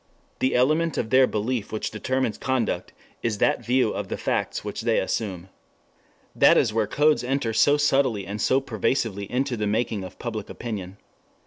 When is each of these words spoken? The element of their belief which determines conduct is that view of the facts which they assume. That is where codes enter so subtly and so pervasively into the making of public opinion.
The 0.39 0.55
element 0.55 0.97
of 0.97 1.11
their 1.11 1.27
belief 1.27 1.71
which 1.71 1.91
determines 1.91 2.39
conduct 2.39 2.91
is 3.21 3.37
that 3.37 3.63
view 3.63 3.91
of 3.91 4.07
the 4.07 4.17
facts 4.17 4.65
which 4.65 4.81
they 4.81 4.97
assume. 4.97 5.49
That 6.35 6.57
is 6.57 6.73
where 6.73 6.87
codes 6.87 7.23
enter 7.23 7.53
so 7.53 7.77
subtly 7.77 8.25
and 8.25 8.41
so 8.41 8.59
pervasively 8.61 9.31
into 9.31 9.55
the 9.55 9.67
making 9.67 10.03
of 10.03 10.17
public 10.17 10.49
opinion. 10.49 10.97